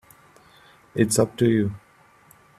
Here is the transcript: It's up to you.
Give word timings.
It's 0.95 1.19
up 1.19 1.37
to 1.37 1.47
you. 1.47 1.75